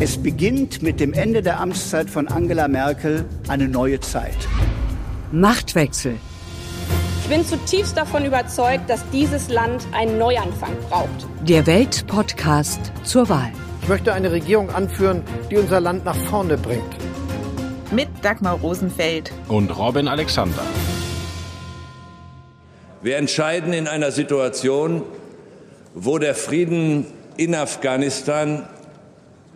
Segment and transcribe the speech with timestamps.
[0.00, 4.36] Es beginnt mit dem Ende der Amtszeit von Angela Merkel eine neue Zeit.
[5.32, 6.14] Machtwechsel.
[7.22, 11.26] Ich bin zutiefst davon überzeugt, dass dieses Land einen Neuanfang braucht.
[11.42, 13.50] Der Weltpodcast zur Wahl.
[13.82, 16.96] Ich möchte eine Regierung anführen, die unser Land nach vorne bringt.
[17.90, 20.62] Mit Dagmar Rosenfeld und Robin Alexander.
[23.02, 25.02] Wir entscheiden in einer Situation,
[25.94, 27.04] wo der Frieden
[27.36, 28.62] in Afghanistan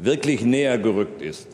[0.03, 1.49] wirklich näher gerückt ist.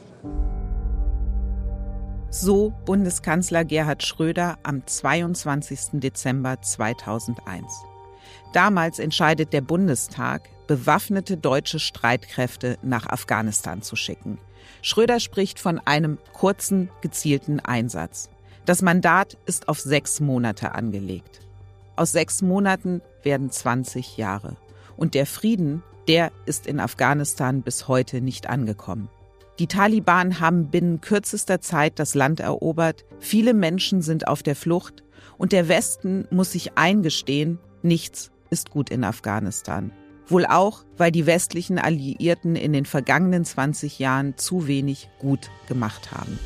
[2.30, 6.00] So Bundeskanzler Gerhard Schröder am 22.
[6.00, 7.64] Dezember 2001.
[8.52, 14.38] Damals entscheidet der Bundestag, bewaffnete deutsche Streitkräfte nach Afghanistan zu schicken.
[14.82, 18.30] Schröder spricht von einem kurzen, gezielten Einsatz.
[18.64, 21.40] Das Mandat ist auf sechs Monate angelegt.
[21.96, 24.56] Aus sechs Monaten werden 20 Jahre.
[24.96, 29.08] Und der Frieden der ist in Afghanistan bis heute nicht angekommen.
[29.58, 35.04] Die Taliban haben binnen kürzester Zeit das Land erobert, viele Menschen sind auf der Flucht
[35.36, 39.92] und der Westen muss sich eingestehen, nichts ist gut in Afghanistan.
[40.26, 46.12] Wohl auch, weil die westlichen Alliierten in den vergangenen 20 Jahren zu wenig gut gemacht
[46.12, 46.38] haben.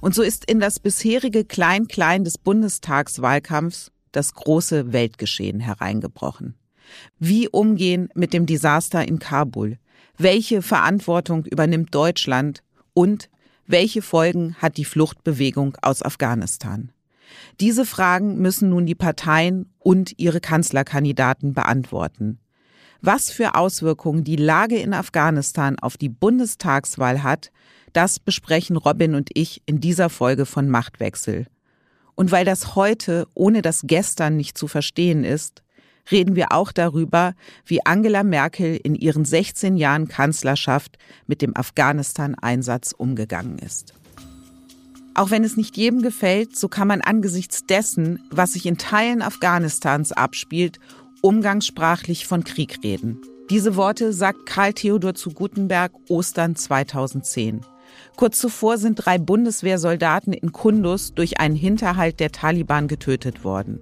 [0.00, 6.54] Und so ist in das bisherige Klein-Klein des Bundestagswahlkampfs das große Weltgeschehen hereingebrochen.
[7.18, 9.78] Wie umgehen mit dem Desaster in Kabul?
[10.18, 12.62] Welche Verantwortung übernimmt Deutschland?
[12.94, 13.30] Und
[13.66, 16.92] welche Folgen hat die Fluchtbewegung aus Afghanistan?
[17.60, 22.38] Diese Fragen müssen nun die Parteien und ihre Kanzlerkandidaten beantworten.
[23.00, 27.50] Was für Auswirkungen die Lage in Afghanistan auf die Bundestagswahl hat,
[27.92, 31.46] das besprechen Robin und ich in dieser Folge von Machtwechsel.
[32.14, 35.62] Und weil das heute ohne das Gestern nicht zu verstehen ist,
[36.10, 37.34] reden wir auch darüber,
[37.64, 43.94] wie Angela Merkel in ihren 16 Jahren Kanzlerschaft mit dem Afghanistan-Einsatz umgegangen ist.
[45.14, 49.22] Auch wenn es nicht jedem gefällt, so kann man angesichts dessen, was sich in Teilen
[49.22, 50.78] Afghanistans abspielt,
[51.20, 53.20] umgangssprachlich von Krieg reden.
[53.50, 57.62] Diese Worte sagt Karl Theodor zu Gutenberg Ostern 2010.
[58.16, 63.80] Kurz zuvor sind drei Bundeswehrsoldaten in Kundus durch einen Hinterhalt der Taliban getötet worden.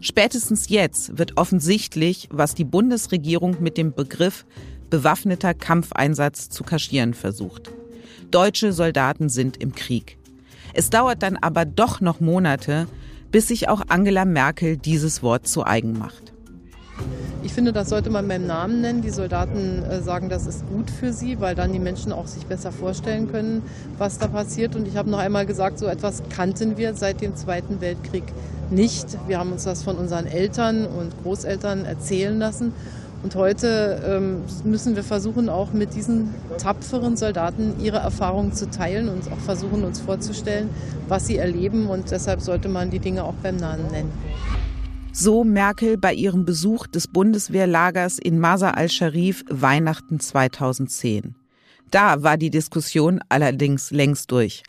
[0.00, 4.44] Spätestens jetzt wird offensichtlich, was die Bundesregierung mit dem Begriff
[4.90, 7.70] bewaffneter Kampfeinsatz zu kaschieren versucht.
[8.30, 10.18] Deutsche Soldaten sind im Krieg.
[10.74, 12.86] Es dauert dann aber doch noch Monate,
[13.30, 16.35] bis sich auch Angela Merkel dieses Wort zu eigen macht.
[17.46, 19.02] Ich finde, das sollte man beim Namen nennen.
[19.02, 22.44] Die Soldaten äh, sagen, das ist gut für sie, weil dann die Menschen auch sich
[22.44, 23.62] besser vorstellen können,
[23.98, 24.74] was da passiert.
[24.74, 28.24] Und ich habe noch einmal gesagt, so etwas kannten wir seit dem Zweiten Weltkrieg
[28.70, 29.16] nicht.
[29.28, 32.72] Wir haben uns das von unseren Eltern und Großeltern erzählen lassen.
[33.22, 39.08] Und heute ähm, müssen wir versuchen, auch mit diesen tapferen Soldaten ihre Erfahrungen zu teilen
[39.08, 40.68] und auch versuchen, uns vorzustellen,
[41.06, 41.86] was sie erleben.
[41.86, 44.10] Und deshalb sollte man die Dinge auch beim Namen nennen.
[45.18, 51.34] So Merkel bei ihrem Besuch des Bundeswehrlagers in Masar al-Sharif Weihnachten 2010.
[51.90, 54.62] Da war die Diskussion allerdings längst durch.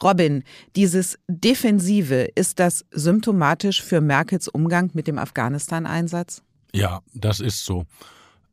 [0.00, 0.44] Robin,
[0.76, 6.42] dieses Defensive, ist das symptomatisch für Merkels Umgang mit dem Afghanistan-Einsatz?
[6.72, 7.84] Ja, das ist so.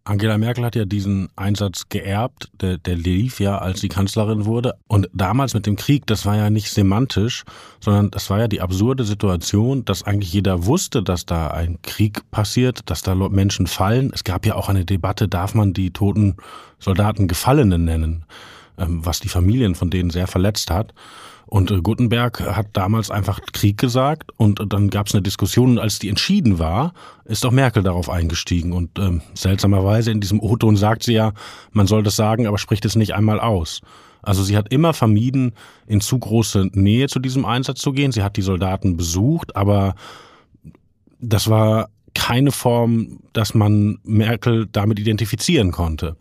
[0.07, 4.75] Angela Merkel hat ja diesen Einsatz geerbt, der, der lief ja, als sie Kanzlerin wurde.
[4.88, 7.43] Und damals mit dem Krieg, das war ja nicht semantisch,
[7.79, 12.29] sondern das war ja die absurde Situation, dass eigentlich jeder wusste, dass da ein Krieg
[12.29, 14.11] passiert, dass da Menschen fallen.
[14.13, 16.35] Es gab ja auch eine Debatte, darf man die toten
[16.77, 18.25] Soldaten Gefallene nennen,
[18.77, 20.94] ähm, was die Familien von denen sehr verletzt hat.
[21.47, 25.79] Und äh, Gutenberg hat damals einfach Krieg gesagt und dann gab es eine Diskussion und
[25.79, 26.94] als die entschieden war,
[27.25, 31.33] ist auch Merkel darauf eingestiegen und ähm, seltsamerweise in diesem O-Ton sagt sie ja,
[31.72, 33.81] man soll das sagen, aber spricht es nicht einmal aus.
[34.25, 35.53] Also sie hat immer vermieden,
[35.85, 38.12] in zu große Nähe zu diesem Einsatz zu gehen.
[38.12, 39.94] Sie hat die Soldaten besucht, aber
[41.19, 46.15] das war keine Form, dass man Merkel damit identifizieren konnte.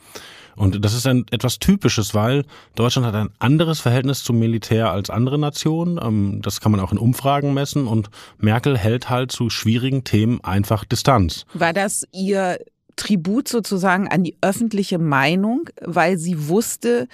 [0.56, 5.10] Und das ist ein etwas Typisches, weil Deutschland hat ein anderes Verhältnis zum Militär als
[5.10, 5.98] andere Nationen.
[6.02, 7.86] Ähm, das kann man auch in Umfragen messen.
[7.86, 11.44] Und Merkel hält halt zu schwierigen Themen einfach Distanz.
[11.54, 12.58] War das ihr
[12.96, 17.08] Tribut sozusagen an die öffentliche Meinung, weil sie wusste,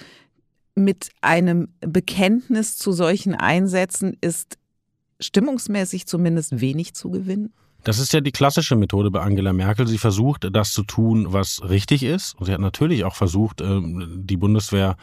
[0.75, 4.57] mit einem Bekenntnis zu solchen Einsätzen ist
[5.19, 7.53] stimmungsmäßig zumindest wenig zu gewinnen?
[7.83, 9.87] Das ist ja die klassische Methode bei Angela Merkel.
[9.87, 12.35] Sie versucht, das zu tun, was richtig ist.
[12.37, 14.97] Und sie hat natürlich auch versucht, ähm, die Bundeswehr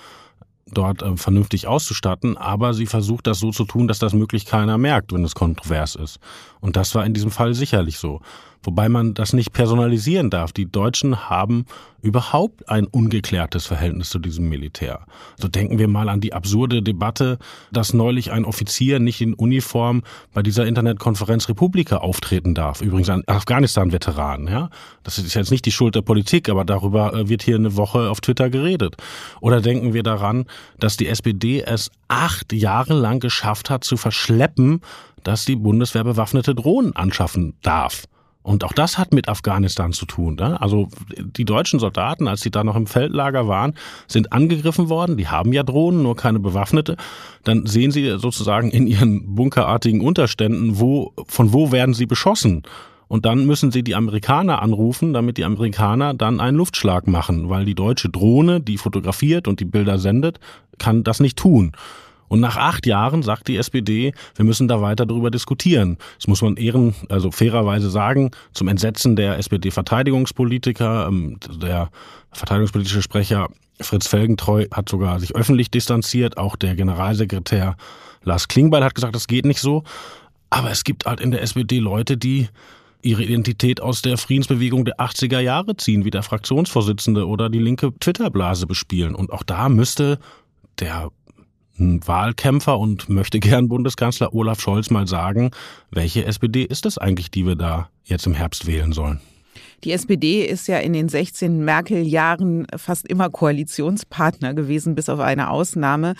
[0.73, 4.79] dort ähm, vernünftig auszustatten, aber sie versucht das so zu tun, dass das möglich keiner
[4.79, 6.19] merkt, wenn es kontrovers ist.
[6.61, 8.21] Und das war in diesem Fall sicherlich so.
[8.63, 10.53] Wobei man das nicht personalisieren darf.
[10.53, 11.65] Die Deutschen haben
[12.01, 15.05] überhaupt ein ungeklärtes Verhältnis zu diesem Militär.
[15.37, 17.39] So denken wir mal an die absurde Debatte,
[17.73, 20.03] dass neulich ein Offizier nicht in Uniform
[20.33, 22.83] bei dieser Internetkonferenz Republika auftreten darf.
[22.83, 24.47] Übrigens ein Afghanistan-Veteran.
[24.47, 24.71] Ja?
[25.03, 28.11] Das ist jetzt nicht die Schuld der Politik, aber darüber äh, wird hier eine Woche
[28.11, 28.97] auf Twitter geredet.
[29.41, 30.47] Oder denken wir daran,
[30.79, 34.81] dass die SPD es acht Jahre lang geschafft hat zu verschleppen,
[35.25, 38.05] dass die Bundeswehr bewaffnete Drohnen anschaffen darf.
[38.49, 40.37] Und auch das hat mit Afghanistan zu tun.
[40.37, 40.59] Ne?
[40.59, 43.75] Also die deutschen Soldaten, als sie da noch im Feldlager waren,
[44.07, 45.19] sind angegriffen worden.
[45.19, 46.97] Die haben ja Drohnen, nur keine bewaffnete.
[47.45, 52.63] Dann sehen sie sozusagen in ihren bunkerartigen Unterständen, wo, von wo werden sie beschossen.
[53.07, 57.67] Und dann müssen sie die Amerikaner anrufen, damit die Amerikaner dann einen Luftschlag machen, weil
[57.67, 60.41] die deutsche Drohne, die fotografiert und die Bilder sendet,
[60.79, 61.73] kann das nicht tun.
[62.29, 65.99] Und nach acht Jahren sagt die SPD, wir müssen da weiter darüber diskutieren.
[66.17, 71.91] Das muss man ehren, also fairerweise sagen, zum Entsetzen der SPD-Verteidigungspolitiker, ähm, der
[72.33, 73.49] verteidigungspolitische Sprecher
[73.81, 76.37] Fritz Felgentreu hat sogar sich öffentlich distanziert.
[76.37, 77.77] Auch der Generalsekretär
[78.25, 79.85] Lars Klingbeil hat gesagt, das geht nicht so.
[80.51, 82.49] Aber es gibt halt in der SPD Leute, die
[83.03, 87.93] ihre Identität aus der Friedensbewegung der 80er Jahre ziehen, wie der Fraktionsvorsitzende oder die linke
[87.99, 89.15] Twitterblase bespielen.
[89.15, 90.19] Und auch da müsste
[90.81, 91.11] der
[91.79, 95.51] Wahlkämpfer und möchte gern Bundeskanzler Olaf Scholz mal sagen,
[95.91, 99.21] welche SPD ist es eigentlich, die wir da jetzt im Herbst wählen sollen?
[99.85, 105.51] Die SPD ist ja in den 16 Merkel-Jahren fast immer Koalitionspartner gewesen, bis auf eine
[105.51, 106.15] Ausnahme.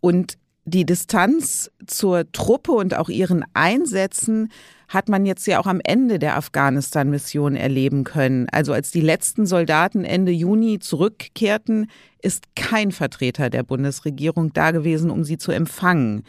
[0.00, 4.50] Und die Distanz zur Truppe und auch ihren Einsätzen
[4.88, 8.46] hat man jetzt ja auch am Ende der Afghanistan-Mission erleben können.
[8.50, 11.86] Also als die letzten Soldaten Ende Juni zurückkehrten,
[12.20, 16.24] ist kein Vertreter der Bundesregierung da gewesen, um sie zu empfangen.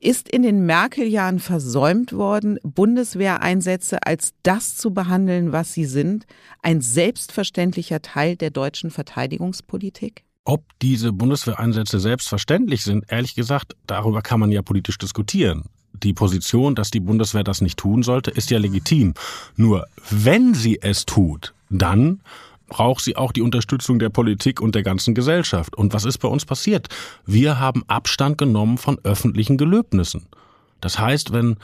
[0.00, 6.24] Ist in den Merkel-Jahren versäumt worden, Bundeswehreinsätze als das zu behandeln, was sie sind,
[6.62, 10.24] ein selbstverständlicher Teil der deutschen Verteidigungspolitik?
[10.44, 15.68] Ob diese Bundeswehreinsätze selbstverständlich sind, ehrlich gesagt, darüber kann man ja politisch diskutieren
[16.02, 19.14] die Position, dass die Bundeswehr das nicht tun sollte, ist ja legitim.
[19.56, 22.20] Nur wenn sie es tut, dann
[22.68, 25.76] braucht sie auch die Unterstützung der Politik und der ganzen Gesellschaft.
[25.76, 26.88] Und was ist bei uns passiert?
[27.26, 30.26] Wir haben Abstand genommen von öffentlichen Gelöbnissen.
[30.80, 31.56] Das heißt, wenn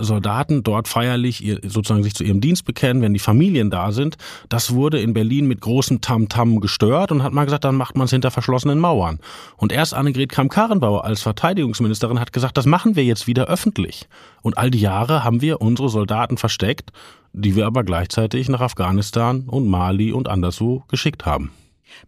[0.00, 4.16] Soldaten dort feierlich ihr, sozusagen sich zu ihrem Dienst bekennen, wenn die Familien da sind,
[4.48, 7.96] das wurde in Berlin mit großem Tamtam -Tam gestört und hat mal gesagt, dann macht
[7.96, 9.18] man es hinter verschlossenen Mauern.
[9.56, 14.08] Und erst Annegret Kramp-Karrenbauer als Verteidigungsministerin hat gesagt, das machen wir jetzt wieder öffentlich.
[14.42, 16.90] Und all die Jahre haben wir unsere Soldaten versteckt,
[17.32, 21.50] die wir aber gleichzeitig nach Afghanistan und Mali und anderswo geschickt haben.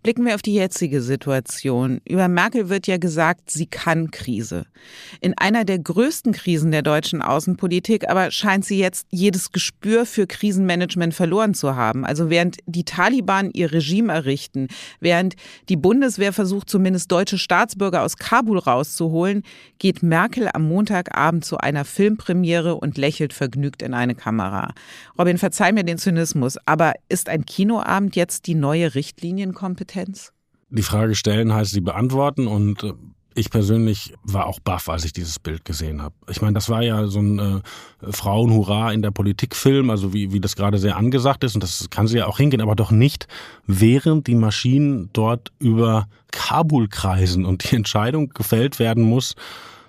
[0.03, 2.01] Blicken wir auf die jetzige Situation.
[2.09, 4.67] Über Merkel wird ja gesagt, sie kann Krise.
[5.21, 10.27] In einer der größten Krisen der deutschen Außenpolitik aber scheint sie jetzt jedes Gespür für
[10.27, 12.05] Krisenmanagement verloren zu haben.
[12.05, 14.69] Also während die Taliban ihr Regime errichten,
[15.01, 15.35] während
[15.69, 19.43] die Bundeswehr versucht, zumindest deutsche Staatsbürger aus Kabul rauszuholen,
[19.79, 24.75] geht Merkel am Montagabend zu einer Filmpremiere und lächelt vergnügt in eine Kamera.
[25.19, 29.70] Robin, verzeih mir den Zynismus, aber ist ein Kinoabend jetzt die neue Richtlinienkompetenz?
[29.71, 30.33] Kompetenz?
[30.71, 32.93] Die Frage stellen heißt sie beantworten und äh,
[33.35, 36.15] ich persönlich war auch baff, als ich dieses Bild gesehen habe.
[36.29, 40.41] Ich meine, das war ja so ein äh, Frauenhurra in der Politikfilm, also wie, wie
[40.41, 43.29] das gerade sehr angesagt ist und das kann sie ja auch hingehen, aber doch nicht,
[43.67, 49.37] während die Maschinen dort über Kabul kreisen und die Entscheidung gefällt werden muss,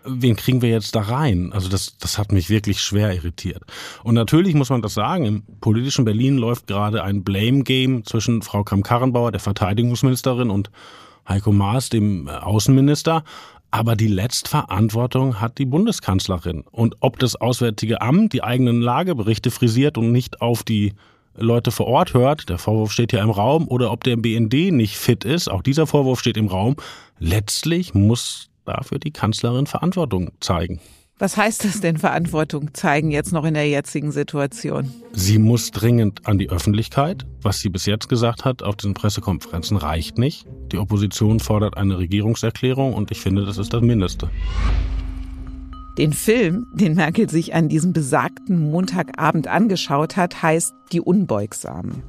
[0.06, 1.52] wen kriegen wir jetzt da rein?
[1.54, 3.64] Also das, das hat mich wirklich schwer irritiert.
[4.04, 8.64] Und natürlich muss man das sagen, im politischen Berlin läuft gerade ein Blame-Game zwischen Frau
[8.64, 10.72] Kramp-Karrenbauer, der Verteidigungsministerin, und
[11.28, 13.24] Heiko Maas, dem äh, Außenminister.
[13.70, 16.66] Aber die Letztverantwortung hat die Bundeskanzlerin.
[16.72, 20.94] Und ob das Auswärtige Amt die eigenen Lageberichte frisiert und nicht auf die
[21.38, 24.98] Leute vor Ort hört, der Vorwurf steht ja im Raum, oder ob der BND nicht
[24.98, 26.76] fit ist, auch dieser Vorwurf steht im Raum.
[27.20, 30.80] Letztlich muss dafür die Kanzlerin Verantwortung zeigen.
[31.22, 34.92] Was heißt das denn Verantwortung zeigen jetzt noch in der jetzigen Situation?
[35.14, 37.28] Sie muss dringend an die Öffentlichkeit.
[37.44, 40.48] Was sie bis jetzt gesagt hat auf diesen Pressekonferenzen reicht nicht.
[40.72, 44.32] Die Opposition fordert eine Regierungserklärung und ich finde, das ist das Mindeste.
[46.00, 52.02] Den Film, den Merkel sich an diesem besagten Montagabend angeschaut hat, heißt Die Unbeugsamen.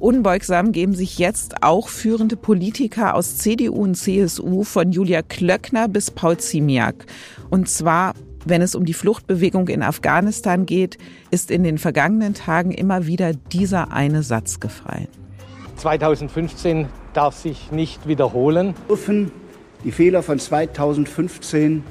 [0.00, 6.10] Unbeugsam geben sich jetzt auch führende Politiker aus CDU und CSU von Julia Klöckner bis
[6.10, 7.04] Paul Ziemiak.
[7.50, 8.14] Und zwar
[8.46, 10.96] wenn es um die Fluchtbewegung in Afghanistan geht,
[11.30, 15.08] ist in den vergangenen Tagen immer wieder dieser eine Satz gefallen.
[15.76, 18.74] 2015 darf sich nicht wiederholen.
[19.84, 21.84] Die Fehler von 2015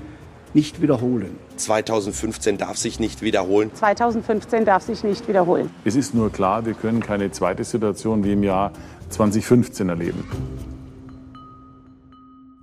[0.53, 1.38] nicht wiederholen.
[1.58, 3.72] 2015 darf sich nicht wiederholen.
[3.74, 5.70] 2015 darf sich nicht wiederholen.
[5.86, 8.72] Es ist nur klar, wir können keine zweite Situation wie im Jahr
[9.10, 10.24] 2015 erleben.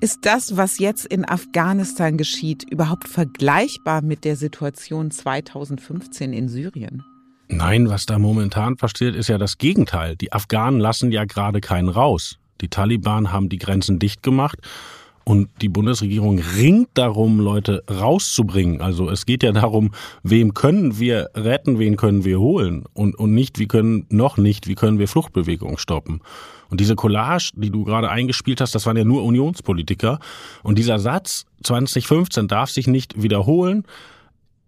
[0.01, 7.03] Ist das, was jetzt in Afghanistan geschieht, überhaupt vergleichbar mit der Situation 2015 in Syrien?
[7.49, 10.17] Nein, was da momentan passiert, ist ja das Gegenteil.
[10.17, 12.37] Die Afghanen lassen ja gerade keinen raus.
[12.61, 14.59] Die Taliban haben die Grenzen dicht gemacht
[15.29, 18.81] und die Bundesregierung ringt darum, Leute rauszubringen.
[18.81, 19.91] Also es geht ja darum,
[20.23, 24.69] wem können wir retten, wen können wir holen und, und nicht, wie können, noch nicht,
[24.69, 26.21] wie können wir Fluchtbewegungen stoppen.
[26.71, 30.21] Und diese Collage, die du gerade eingespielt hast, das waren ja nur Unionspolitiker.
[30.63, 33.85] Und dieser Satz 2015 darf sich nicht wiederholen,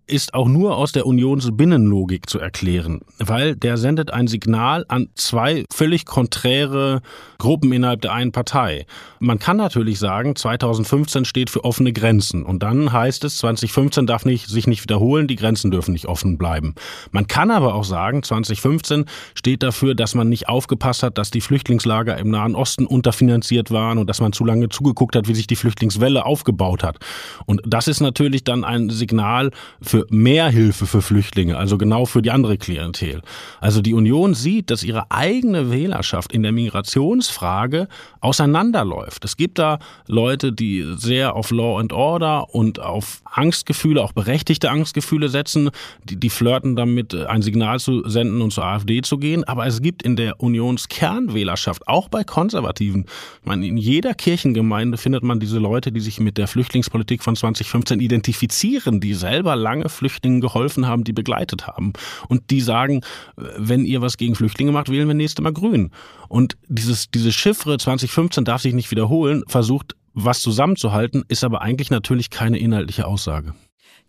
[0.09, 5.65] ist auch nur aus der Unionsbinnenlogik zu erklären, weil der sendet ein Signal an zwei
[5.73, 7.03] völlig konträre
[7.39, 8.87] Gruppen innerhalb der einen Partei.
[9.21, 14.25] Man kann natürlich sagen, 2015 steht für offene Grenzen und dann heißt es, 2015 darf
[14.25, 16.75] nicht, sich nicht wiederholen, die Grenzen dürfen nicht offen bleiben.
[17.13, 21.41] Man kann aber auch sagen, 2015 steht dafür, dass man nicht aufgepasst hat, dass die
[21.41, 25.47] Flüchtlingslager im Nahen Osten unterfinanziert waren und dass man zu lange zugeguckt hat, wie sich
[25.47, 26.99] die Flüchtlingswelle aufgebaut hat.
[27.47, 29.51] Und das ist natürlich dann ein Signal
[29.81, 33.23] für für mehr Hilfe für Flüchtlinge, also genau für die andere Klientel.
[33.61, 37.89] Also die Union sieht, dass ihre eigene Wählerschaft in der Migrationsfrage
[38.21, 39.25] auseinanderläuft.
[39.25, 44.71] Es gibt da Leute, die sehr auf Law and Order und auf Angstgefühle, auch berechtigte
[44.71, 45.71] Angstgefühle setzen,
[46.05, 49.45] die, die flirten damit, ein Signal zu senden und zur AfD zu gehen.
[49.45, 53.07] Aber es gibt in der Unionskernwählerschaft, auch bei Konservativen,
[53.41, 57.35] ich meine, in jeder Kirchengemeinde findet man diese Leute, die sich mit der Flüchtlingspolitik von
[57.35, 61.93] 2015 identifizieren, die selber lange Flüchtlingen geholfen haben, die begleitet haben.
[62.29, 63.03] Und die sagen,
[63.37, 65.91] wenn ihr was gegen Flüchtlinge macht, wählen wir nächstes Mal grün.
[66.29, 71.91] Und dieses, diese Chiffre 2015 darf sich nicht wiederholen, versucht was zusammenzuhalten, ist aber eigentlich
[71.91, 73.55] natürlich keine inhaltliche Aussage.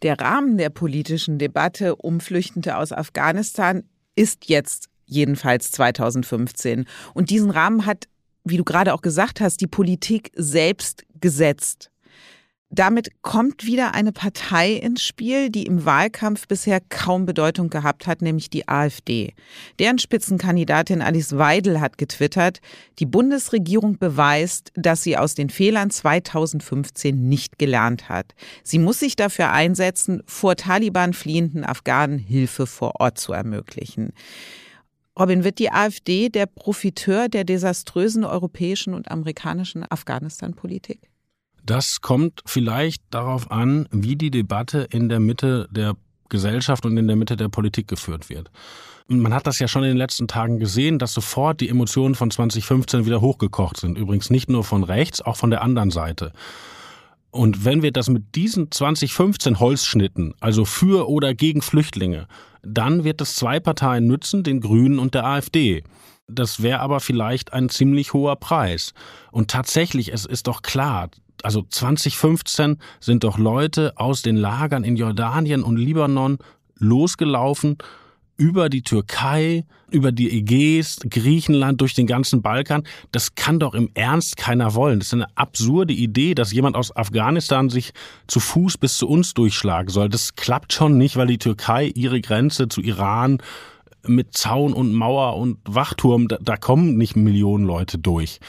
[0.02, 3.84] Der Rahmen der politischen Debatte um Flüchtende aus Afghanistan
[4.16, 6.86] ist jetzt jedenfalls 2015.
[7.14, 8.06] Und diesen Rahmen hat,
[8.44, 11.92] wie du gerade auch gesagt hast, die Politik selbst gesetzt.
[12.72, 18.22] Damit kommt wieder eine Partei ins Spiel, die im Wahlkampf bisher kaum Bedeutung gehabt hat,
[18.22, 19.34] nämlich die AfD.
[19.80, 22.60] Deren Spitzenkandidatin Alice Weidel hat getwittert,
[23.00, 28.36] die Bundesregierung beweist, dass sie aus den Fehlern 2015 nicht gelernt hat.
[28.64, 34.14] Sie muss sich dafür einsetzen, vor Taliban fliehenden Afghanen Hilfe vor Ort zu ermöglichen.
[35.20, 41.10] Robin, wird die AfD der Profiteur der desaströsen europäischen und amerikanischen Afghanistan-Politik?
[41.70, 45.96] Das kommt vielleicht darauf an, wie die Debatte in der Mitte der
[46.28, 48.50] Gesellschaft und in der Mitte der Politik geführt wird.
[49.08, 52.32] Man hat das ja schon in den letzten Tagen gesehen, dass sofort die Emotionen von
[52.32, 54.00] 2015 wieder hochgekocht sind.
[54.00, 56.34] Übrigens nicht nur von rechts, auch von der anderen Seite.
[57.30, 62.28] Und wenn wir das mit diesen 2015 Holzschnitten, also für oder gegen Flüchtlinge,
[62.64, 65.84] dann wird es zwei Parteien nützen, den Grünen und der AfD.
[66.30, 68.94] Das wäre aber vielleicht ein ziemlich hoher Preis.
[69.32, 71.10] Und tatsächlich, es ist doch klar,
[71.44, 76.38] also 2015 sind doch Leute aus den Lagern in Jordanien und Libanon
[76.78, 77.78] losgelaufen
[78.40, 82.84] über die Türkei, über die Ägäis, Griechenland, durch den ganzen Balkan.
[83.12, 85.00] Das kann doch im Ernst keiner wollen.
[85.00, 87.92] Das ist eine absurde Idee, dass jemand aus Afghanistan sich
[88.28, 90.08] zu Fuß bis zu uns durchschlagen soll.
[90.08, 93.40] Das klappt schon nicht, weil die Türkei ihre Grenze zu Iran
[94.10, 98.40] mit Zaun und Mauer und Wachturm, da, da kommen nicht Millionen Leute durch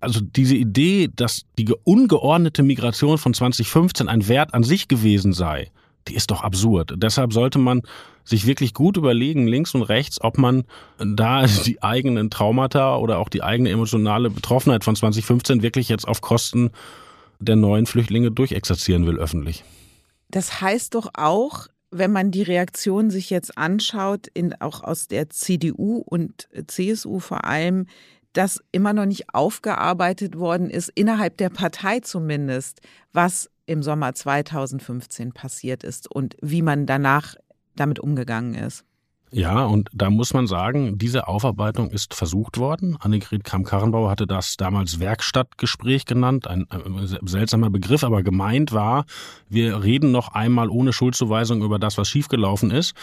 [0.00, 5.70] also diese Idee, dass die ungeordnete Migration von 2015 ein Wert an sich gewesen sei,
[6.08, 6.94] die ist doch absurd.
[6.96, 7.82] Deshalb sollte man
[8.24, 10.64] sich wirklich gut überlegen, links und rechts, ob man
[10.98, 16.20] da die eigenen Traumata oder auch die eigene emotionale Betroffenheit von 2015 wirklich jetzt auf
[16.20, 16.70] Kosten
[17.38, 19.64] der neuen Flüchtlinge durchexerzieren will öffentlich.
[20.30, 25.30] Das heißt doch auch, wenn man die Reaktion sich jetzt anschaut, in, auch aus der
[25.30, 27.86] CDU und CSU vor allem,
[28.32, 32.80] dass immer noch nicht aufgearbeitet worden ist, innerhalb der Partei zumindest,
[33.12, 37.34] was im Sommer 2015 passiert ist und wie man danach
[37.74, 38.84] damit umgegangen ist.
[39.32, 42.96] Ja, und da muss man sagen, diese Aufarbeitung ist versucht worden.
[42.98, 49.04] Annegret Kramp-Karrenbauer hatte das damals Werkstattgespräch genannt, ein, ein seltsamer Begriff, aber gemeint war,
[49.48, 52.94] wir reden noch einmal ohne Schuldzuweisung über das, was schiefgelaufen ist.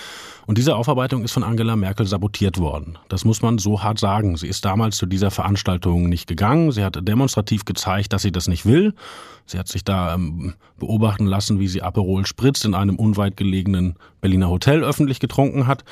[0.45, 2.97] Und diese Aufarbeitung ist von Angela Merkel sabotiert worden.
[3.07, 4.35] Das muss man so hart sagen.
[4.35, 6.73] Sie ist damals zu dieser Veranstaltung nicht gegangen.
[6.73, 8.93] Sie hat demonstrativ gezeigt, dass sie das nicht will.
[9.47, 13.95] Sie hat sich da ähm, beobachten lassen, wie sie Aperol Spritz in einem unweit gelegenen
[14.21, 15.83] Berliner Hotel öffentlich getrunken hat.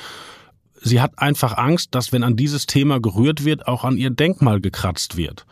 [0.80, 4.60] Sie hat einfach Angst, dass wenn an dieses Thema gerührt wird, auch an ihr Denkmal
[4.60, 5.46] gekratzt wird.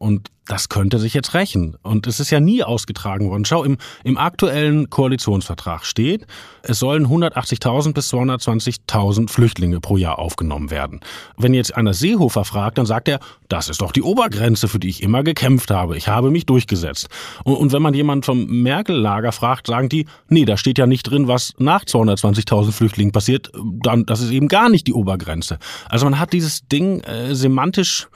[0.00, 1.76] Und das könnte sich jetzt rächen.
[1.82, 3.44] Und es ist ja nie ausgetragen worden.
[3.44, 6.26] Schau, im, im aktuellen Koalitionsvertrag steht,
[6.62, 11.00] es sollen 180.000 bis 220.000 Flüchtlinge pro Jahr aufgenommen werden.
[11.36, 14.88] Wenn jetzt einer Seehofer fragt, dann sagt er, das ist doch die Obergrenze, für die
[14.88, 15.98] ich immer gekämpft habe.
[15.98, 17.10] Ich habe mich durchgesetzt.
[17.44, 21.02] Und, und wenn man jemanden vom Merkel-Lager fragt, sagen die, nee, da steht ja nicht
[21.02, 23.52] drin, was nach 220.000 Flüchtlingen passiert.
[23.82, 25.58] Dann, das ist eben gar nicht die Obergrenze.
[25.90, 28.08] Also man hat dieses Ding äh, semantisch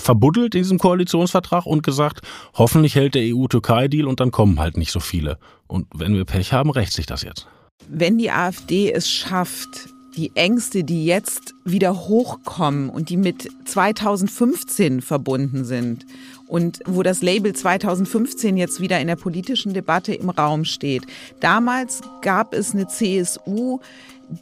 [0.00, 2.20] verbuddelt in diesem Koalitionsvertrag und gesagt,
[2.54, 5.38] hoffentlich hält der EU-Türkei-Deal und dann kommen halt nicht so viele.
[5.66, 7.46] Und wenn wir Pech haben, rächt sich das jetzt.
[7.88, 9.88] Wenn die AfD es schafft,
[10.18, 16.06] die Ängste, die jetzt wieder hochkommen und die mit 2015 verbunden sind
[16.48, 21.04] und wo das Label 2015 jetzt wieder in der politischen Debatte im Raum steht.
[21.40, 23.78] Damals gab es eine CSU,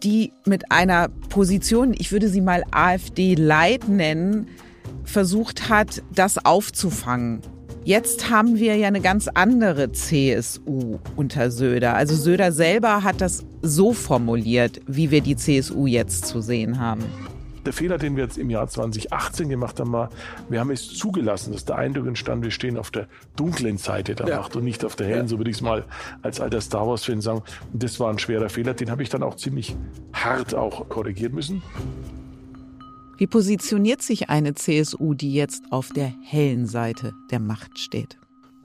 [0.03, 4.49] die mit einer Position, ich würde sie mal AfD-Light nennen,
[5.07, 7.41] versucht hat, das aufzufangen.
[7.87, 11.95] Jetzt haben wir ja eine ganz andere CSU unter Söder.
[11.95, 17.05] Also Söder selber hat das so formuliert, wie wir die CSU jetzt zu sehen haben.
[17.65, 20.11] Der Fehler, den wir jetzt im Jahr 2018 gemacht haben, war,
[20.49, 24.29] wir haben es zugelassen, dass der Eindruck entstand, wir stehen auf der dunklen Seite der
[24.29, 24.37] ja.
[24.39, 25.29] Macht und nicht auf der hellen, ja.
[25.29, 25.85] so würde ich es mal
[26.23, 27.43] als alter Star Wars-Fan sagen.
[27.73, 29.77] Und das war ein schwerer Fehler, den habe ich dann auch ziemlich
[30.13, 31.63] hart auch korrigieren müssen.
[33.18, 38.18] Wie positioniert sich eine CSU, die jetzt auf der hellen Seite der Macht steht?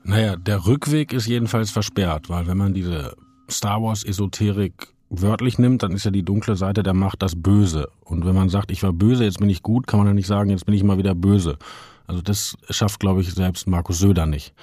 [0.03, 3.15] Naja, der Rückweg ist jedenfalls versperrt, weil wenn man diese
[3.49, 7.89] Star Wars-Esoterik wörtlich nimmt, dann ist ja die dunkle Seite der Macht das Böse.
[8.03, 10.27] Und wenn man sagt, ich war böse, jetzt bin ich gut, kann man ja nicht
[10.27, 11.57] sagen, jetzt bin ich mal wieder böse.
[12.07, 14.53] Also das schafft, glaube ich, selbst Markus Söder nicht.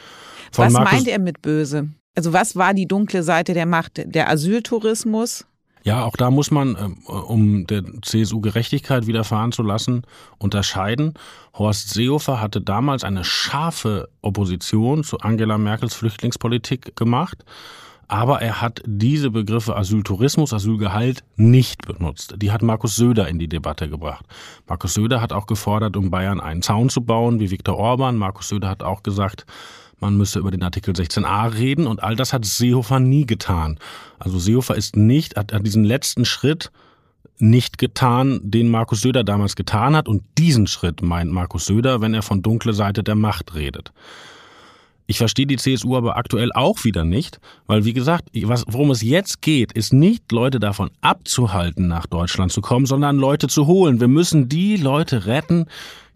[0.53, 1.89] Von was Markus meint er mit böse?
[2.15, 4.03] Also was war die dunkle Seite der Macht?
[4.05, 5.47] Der Asyltourismus?
[5.89, 10.03] Ja, auch da muss man, ähm, um der CSU Gerechtigkeit widerfahren zu lassen,
[10.37, 11.15] unterscheiden.
[11.55, 17.43] Horst Seehofer hatte damals eine scharfe Opposition zu Angela Merkels Flüchtlingspolitik gemacht.
[18.07, 22.35] Aber er hat diese Begriffe Asyltourismus, Asylgehalt nicht benutzt.
[22.37, 24.27] Die hat Markus Söder in die Debatte gebracht.
[24.67, 28.19] Markus Söder hat auch gefordert, um Bayern einen Zaun zu bauen, wie Viktor Orban.
[28.19, 29.47] Markus Söder hat auch gesagt,
[30.01, 33.79] man müsse über den Artikel 16a reden und all das hat Seehofer nie getan.
[34.19, 36.71] Also Seehofer ist nicht, hat, hat diesen letzten Schritt
[37.39, 42.15] nicht getan, den Markus Söder damals getan hat und diesen Schritt meint Markus Söder, wenn
[42.15, 43.93] er von dunkle Seite der Macht redet.
[45.11, 49.01] Ich verstehe die CSU aber aktuell auch wieder nicht, weil wie gesagt, was, worum es
[49.01, 54.01] jetzt geht, ist nicht Leute davon abzuhalten, nach Deutschland zu kommen, sondern Leute zu holen.
[54.01, 55.65] Wir müssen die Leute retten,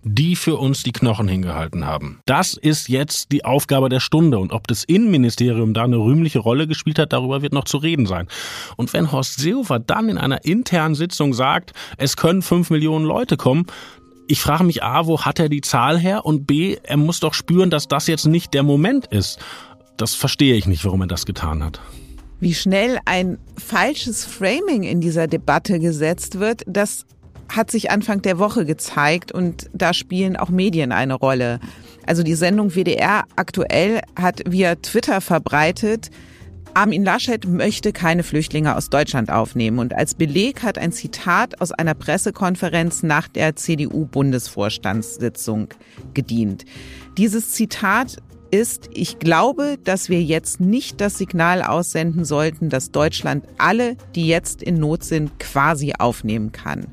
[0.05, 2.21] die für uns die Knochen hingehalten haben.
[2.27, 6.67] Das ist jetzt die Aufgabe der Stunde und ob das Innenministerium da eine rühmliche Rolle
[6.67, 8.29] gespielt hat, darüber wird noch zu reden sein.
[8.77, 13.37] Und wenn Horst Seehofer dann in einer internen Sitzung sagt, es können fünf Millionen Leute
[13.37, 13.67] kommen,
[14.29, 17.35] ich frage mich A, wo hat er die Zahl her und B, er muss doch
[17.35, 19.39] spüren, dass das jetzt nicht der Moment ist.
[19.97, 21.81] Das verstehe ich nicht, warum er das getan hat.
[22.41, 27.05] Wie schnell ein falsches Framing in dieser Debatte gesetzt wird, das
[27.57, 31.61] hat sich Anfang der Woche gezeigt und da spielen auch Medien eine Rolle.
[32.07, 36.11] Also die Sendung WDR aktuell hat via Twitter verbreitet,
[36.75, 41.71] Armin Laschet möchte keine Flüchtlinge aus Deutschland aufnehmen und als Beleg hat ein Zitat aus
[41.71, 45.69] einer Pressekonferenz nach der CDU-Bundesvorstandssitzung
[46.15, 46.65] gedient.
[47.19, 48.17] Dieses Zitat
[48.51, 54.27] ist, ich glaube, dass wir jetzt nicht das Signal aussenden sollten, dass Deutschland alle, die
[54.27, 56.87] jetzt in Not sind, quasi aufnehmen kann.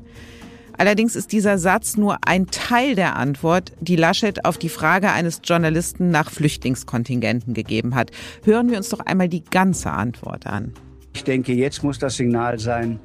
[0.80, 5.42] Allerdings ist dieser Satz nur ein Teil der Antwort, die Laschet auf die Frage eines
[5.44, 8.12] Journalisten nach Flüchtlingskontingenten gegeben hat.
[8.44, 10.72] Hören wir uns doch einmal die ganze Antwort an.
[11.12, 12.98] Ich denke, jetzt muss das Signal sein,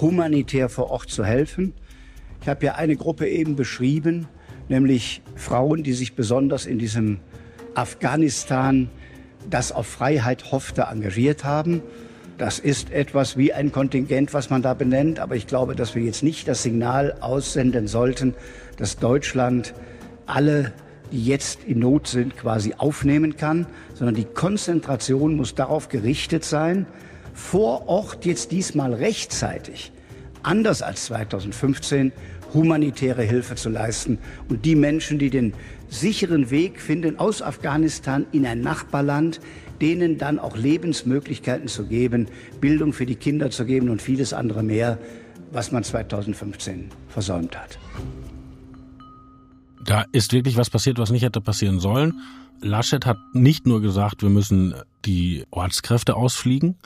[0.00, 1.74] humanitär vor Ort zu helfen.
[2.40, 4.26] Ich habe ja eine Gruppe eben beschrieben,
[4.70, 7.20] nämlich Frauen, die sich besonders in diesem
[7.74, 8.88] Afghanistan,
[9.50, 11.82] das auf Freiheit hoffte, engagiert haben.
[12.38, 15.18] Das ist etwas wie ein Kontingent, was man da benennt.
[15.18, 18.34] Aber ich glaube, dass wir jetzt nicht das Signal aussenden sollten,
[18.76, 19.74] dass Deutschland
[20.26, 20.72] alle,
[21.10, 26.86] die jetzt in Not sind, quasi aufnehmen kann, sondern die Konzentration muss darauf gerichtet sein,
[27.34, 29.90] vor Ort jetzt diesmal rechtzeitig,
[30.44, 32.12] anders als 2015,
[32.54, 35.54] humanitäre Hilfe zu leisten und die Menschen, die den
[35.88, 39.40] sicheren Weg finden aus Afghanistan in ein Nachbarland,
[39.80, 42.26] denen dann auch Lebensmöglichkeiten zu geben,
[42.60, 44.98] Bildung für die Kinder zu geben und vieles andere mehr,
[45.52, 47.78] was man 2015 versäumt hat.
[49.84, 52.20] Da ist wirklich was passiert, was nicht hätte passieren sollen.
[52.60, 56.76] Laschet hat nicht nur gesagt, wir müssen die Ortskräfte ausfliegen,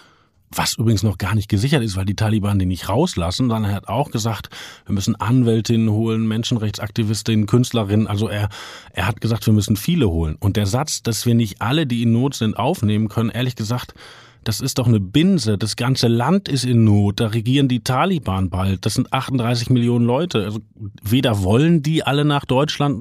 [0.54, 3.76] was übrigens noch gar nicht gesichert ist, weil die Taliban die nicht rauslassen, sondern er
[3.76, 4.48] hat auch gesagt,
[4.86, 8.06] wir müssen Anwältinnen holen, Menschenrechtsaktivistinnen, Künstlerinnen.
[8.06, 8.48] Also er,
[8.92, 10.36] er hat gesagt, wir müssen viele holen.
[10.38, 13.94] Und der Satz, dass wir nicht alle, die in Not sind, aufnehmen können, ehrlich gesagt,
[14.44, 15.58] das ist doch eine Binse.
[15.58, 17.20] Das ganze Land ist in Not.
[17.20, 18.84] Da regieren die Taliban bald.
[18.84, 20.44] Das sind 38 Millionen Leute.
[20.44, 20.60] Also
[21.02, 23.00] weder wollen die alle nach Deutschland,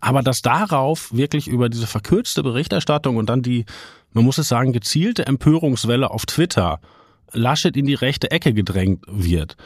[0.00, 3.64] aber dass darauf wirklich über diese verkürzte Berichterstattung und dann die,
[4.12, 6.80] man muss es sagen, gezielte Empörungswelle auf Twitter
[7.32, 9.56] Laschet in die rechte Ecke gedrängt wird.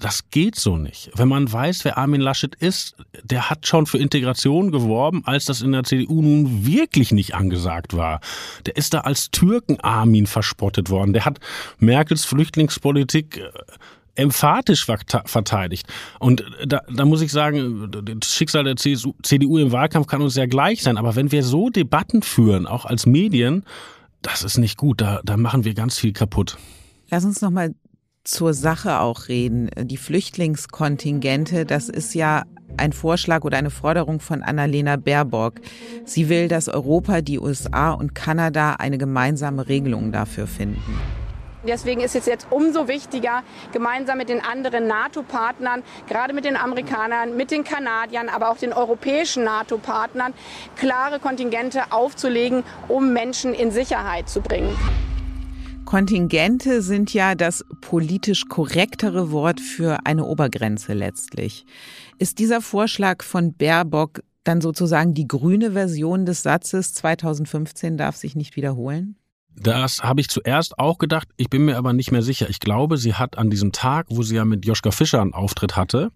[0.00, 1.10] Das geht so nicht.
[1.14, 5.62] Wenn man weiß, wer Armin Laschet ist, der hat schon für Integration geworben, als das
[5.62, 8.20] in der CDU nun wirklich nicht angesagt war.
[8.66, 11.12] Der ist da als Türken-Armin verspottet worden.
[11.12, 11.38] Der hat
[11.78, 13.50] Merkels Flüchtlingspolitik äh,
[14.16, 15.86] emphatisch verteidigt.
[16.18, 20.34] Und da, da muss ich sagen, das Schicksal der CSU, CDU im Wahlkampf kann uns
[20.34, 20.96] ja gleich sein.
[20.96, 23.64] Aber wenn wir so Debatten führen, auch als Medien,
[24.22, 25.00] das ist nicht gut.
[25.00, 26.56] Da, da machen wir ganz viel kaputt.
[27.08, 27.74] Lass uns noch mal
[28.24, 29.70] zur Sache auch reden.
[29.76, 32.42] Die Flüchtlingskontingente, das ist ja
[32.76, 35.60] ein Vorschlag oder eine Forderung von Annalena Baerbock.
[36.04, 41.00] Sie will, dass Europa, die USA und Kanada eine gemeinsame Regelung dafür finden.
[41.66, 43.42] Deswegen ist es jetzt umso wichtiger,
[43.72, 48.72] gemeinsam mit den anderen NATO-Partnern, gerade mit den Amerikanern, mit den Kanadiern, aber auch den
[48.72, 50.32] europäischen NATO-Partnern,
[50.76, 54.76] klare Kontingente aufzulegen, um Menschen in Sicherheit zu bringen.
[55.86, 61.64] Kontingente sind ja das politisch korrektere Wort für eine Obergrenze letztlich.
[62.18, 68.36] Ist dieser Vorschlag von Baerbock dann sozusagen die grüne Version des Satzes 2015 darf sich
[68.36, 69.16] nicht wiederholen?
[69.54, 72.50] Das habe ich zuerst auch gedacht, ich bin mir aber nicht mehr sicher.
[72.50, 75.76] Ich glaube, sie hat an diesem Tag, wo sie ja mit Joschka Fischer einen Auftritt
[75.76, 76.10] hatte,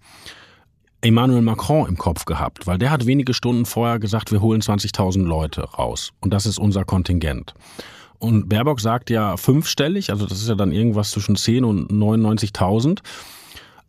[1.00, 5.22] Emmanuel Macron im Kopf gehabt, weil der hat wenige Stunden vorher gesagt, wir holen 20.000
[5.22, 7.54] Leute raus und das ist unser Kontingent.
[8.20, 13.00] Und Baerbock sagt ja fünfstellig, also das ist ja dann irgendwas zwischen 10 und 99.000.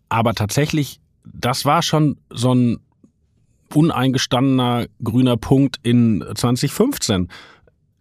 [0.07, 2.79] Aber tatsächlich, das war schon so ein
[3.73, 7.27] uneingestandener grüner Punkt in 2015.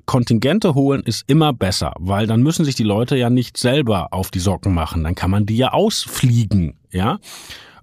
[0.07, 4.31] Kontingente holen ist immer besser, weil dann müssen sich die Leute ja nicht selber auf
[4.31, 5.05] die Socken machen.
[5.05, 7.19] Dann kann man die ja ausfliegen, ja.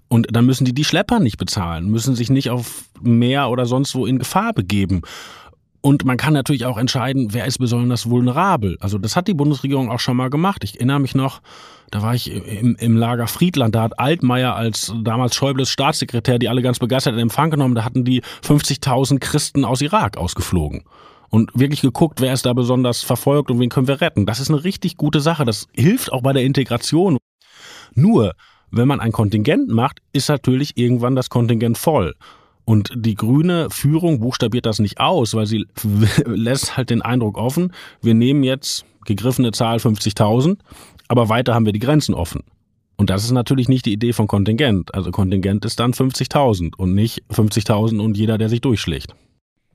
[0.08, 3.94] Und dann müssen die die Schlepper nicht bezahlen, müssen sich nicht auf Meer oder sonst
[3.94, 5.02] wo in Gefahr begeben.
[5.80, 8.76] Und man kann natürlich auch entscheiden, wer ist besonders vulnerabel.
[8.80, 10.64] Also das hat die Bundesregierung auch schon mal gemacht.
[10.64, 11.40] Ich erinnere mich noch,
[11.90, 16.48] da war ich im, im Lager Friedland, da hat Altmaier als damals Schäubles Staatssekretär die
[16.48, 17.76] alle ganz begeistert in Empfang genommen.
[17.76, 20.82] Da hatten die 50.000 Christen aus Irak ausgeflogen.
[21.30, 24.26] Und wirklich geguckt, wer ist da besonders verfolgt und wen können wir retten.
[24.26, 25.44] Das ist eine richtig gute Sache.
[25.44, 27.18] Das hilft auch bei der Integration.
[27.94, 28.32] Nur,
[28.70, 32.14] wenn man ein Kontingent macht, ist natürlich irgendwann das Kontingent voll.
[32.68, 35.66] Und die grüne Führung buchstabiert das nicht aus, weil sie
[36.26, 40.58] lässt halt den Eindruck offen, wir nehmen jetzt gegriffene Zahl 50.000,
[41.08, 42.42] aber weiter haben wir die Grenzen offen.
[42.98, 44.94] Und das ist natürlich nicht die Idee von Kontingent.
[44.94, 49.14] Also Kontingent ist dann 50.000 und nicht 50.000 und jeder, der sich durchschlägt.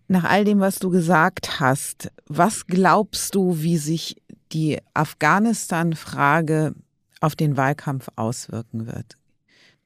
[0.08, 6.75] Nach all dem, was du gesagt hast, was glaubst du, wie sich die Afghanistan-Frage
[7.21, 9.17] auf den Wahlkampf auswirken wird?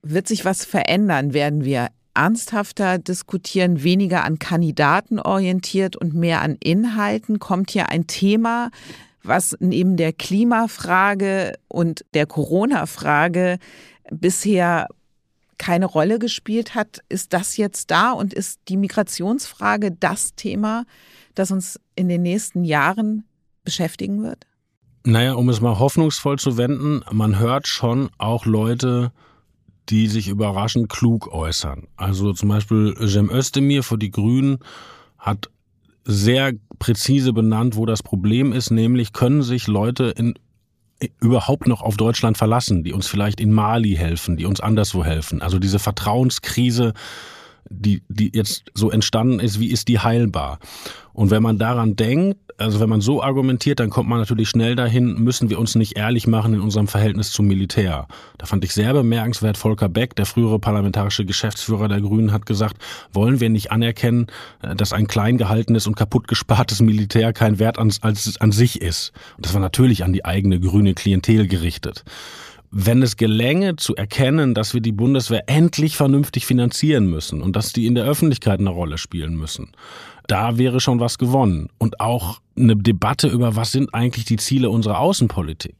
[0.02, 1.34] Wird sich was verändern?
[1.34, 7.40] Werden wir ernsthafter diskutieren, weniger an Kandidaten orientiert und mehr an Inhalten?
[7.40, 8.72] Kommt hier ein Thema,
[9.24, 13.60] was neben der Klimafrage und der Corona-Frage
[14.10, 14.88] bisher
[15.58, 20.86] keine Rolle gespielt hat, ist das jetzt da und ist die Migrationsfrage das Thema,
[21.36, 23.26] das uns in den nächsten Jahren
[23.64, 24.46] beschäftigen wird?
[25.04, 29.12] Naja, um es mal hoffnungsvoll zu wenden, man hört schon auch Leute,
[29.90, 31.88] die sich überraschend klug äußern.
[31.96, 34.60] Also zum Beispiel Jem Özdemir für die Grünen
[35.18, 35.50] hat
[36.04, 40.36] sehr präzise benannt, wo das Problem ist, nämlich können sich Leute in,
[41.20, 45.42] überhaupt noch auf Deutschland verlassen, die uns vielleicht in Mali helfen, die uns anderswo helfen.
[45.42, 46.94] Also diese Vertrauenskrise,
[47.70, 50.60] die, die jetzt so entstanden ist, wie ist die heilbar?
[51.14, 54.76] Und wenn man daran denkt, also wenn man so argumentiert, dann kommt man natürlich schnell
[54.76, 58.08] dahin, müssen wir uns nicht ehrlich machen in unserem Verhältnis zum Militär.
[58.38, 62.78] Da fand ich sehr bemerkenswert, Volker Beck, der frühere parlamentarische Geschäftsführer der Grünen, hat gesagt,
[63.14, 64.28] wollen wir nicht anerkennen,
[64.62, 68.82] äh, dass ein klein gehaltenes und kaputt gespartes Militär kein Wert an, als, an sich
[68.82, 69.12] ist.
[69.38, 72.04] Und das war natürlich an die eigene grüne Klientel gerichtet
[72.70, 77.72] wenn es gelänge zu erkennen, dass wir die Bundeswehr endlich vernünftig finanzieren müssen und dass
[77.72, 79.72] die in der Öffentlichkeit eine Rolle spielen müssen,
[80.28, 81.70] da wäre schon was gewonnen.
[81.78, 85.76] Und auch eine Debatte über, was sind eigentlich die Ziele unserer Außenpolitik.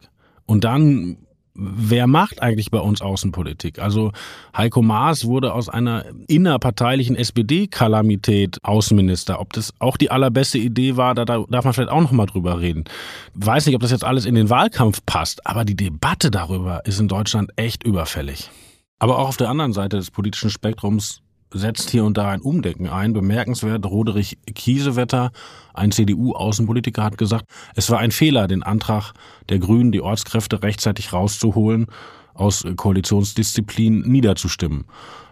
[0.46, 1.18] Und dann
[1.58, 3.80] wer macht eigentlich bei uns Außenpolitik?
[3.80, 4.12] Also
[4.56, 9.40] Heiko Maas wurde aus einer innerparteilichen SPD-Kalamität Außenminister.
[9.40, 12.60] Ob das auch die allerbeste Idee war, da darf man vielleicht auch noch mal drüber
[12.60, 12.84] reden.
[13.34, 17.00] Weiß nicht, ob das jetzt alles in den Wahlkampf passt, aber die Debatte darüber ist
[17.00, 18.50] in Deutschland echt überfällig.
[19.00, 22.88] Aber auch auf der anderen Seite des politischen Spektrums setzt hier und da ein Umdenken
[22.88, 23.12] ein.
[23.12, 25.30] Bemerkenswert, Roderich Kiesewetter,
[25.74, 29.12] ein CDU-Außenpolitiker, hat gesagt, es war ein Fehler, den Antrag
[29.48, 31.86] der Grünen, die Ortskräfte rechtzeitig rauszuholen,
[32.34, 34.84] aus Koalitionsdisziplin niederzustimmen.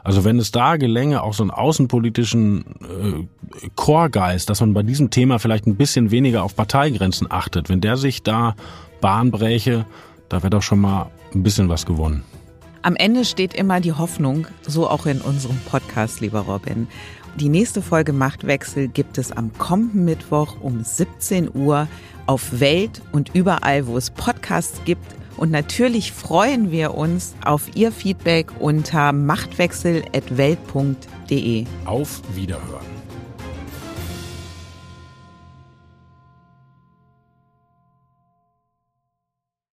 [0.02, 5.10] Also wenn es da gelänge, auch so einen außenpolitischen äh, Chorgeist, dass man bei diesem
[5.10, 8.54] Thema vielleicht ein bisschen weniger auf Parteigrenzen achtet, wenn der sich da
[9.00, 9.84] Bahn bräche,
[10.28, 12.22] da wäre doch schon mal ein bisschen was gewonnen.
[12.86, 16.86] Am Ende steht immer die Hoffnung, so auch in unserem Podcast, lieber Robin.
[17.34, 21.88] Die nächste Folge Machtwechsel gibt es am kommenden Mittwoch um 17 Uhr
[22.26, 25.16] auf Welt und überall, wo es Podcasts gibt.
[25.36, 31.64] Und natürlich freuen wir uns auf Ihr Feedback unter machtwechsel.welt.de.
[31.86, 32.95] Auf Wiederhören.